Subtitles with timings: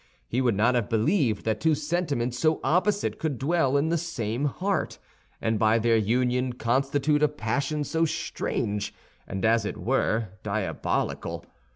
[0.27, 4.45] He would not have believed that two sentiments so opposite could dwell in the same
[4.45, 4.97] heart,
[5.39, 8.95] and by their union constitute a passion so strange,
[9.27, 11.45] and as it were, diabolical.